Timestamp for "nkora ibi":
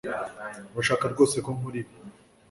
1.55-1.93